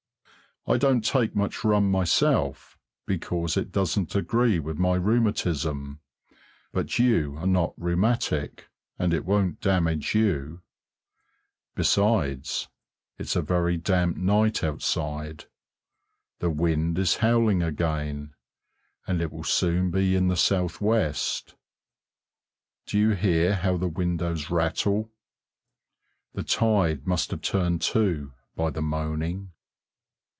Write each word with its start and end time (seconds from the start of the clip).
I 0.67 0.77
don't 0.77 1.01
take 1.03 1.35
much 1.35 1.63
rum 1.63 1.89
myself, 1.89 2.77
because 3.07 3.57
it 3.57 3.71
doesn't 3.71 4.13
agree 4.13 4.59
with 4.59 4.77
my 4.77 4.93
rheumatism, 4.93 6.01
but 6.71 6.99
you 6.99 7.35
are 7.39 7.47
not 7.47 7.73
rheumatic 7.77 8.69
and 8.99 9.11
it 9.11 9.25
won't 9.25 9.59
damage 9.59 10.13
you. 10.13 10.61
Besides, 11.73 12.67
it's 13.17 13.35
a 13.35 13.41
very 13.41 13.75
damp 13.75 14.17
night 14.17 14.63
outside. 14.63 15.45
The 16.37 16.51
wind 16.51 16.99
is 16.99 17.17
howling 17.17 17.63
again, 17.63 18.35
and 19.07 19.19
it 19.19 19.31
will 19.31 19.43
soon 19.43 19.89
be 19.89 20.15
in 20.15 20.27
the 20.27 20.37
southwest; 20.37 21.55
do 22.85 22.99
you 22.99 23.09
hear 23.15 23.55
how 23.55 23.77
the 23.77 23.87
windows 23.89 24.51
rattle? 24.51 25.11
The 26.35 26.43
tide 26.43 27.07
must 27.07 27.31
have 27.31 27.41
turned 27.41 27.81
too, 27.81 28.33
by 28.55 28.69
the 28.69 28.83
moaning. 28.83 29.53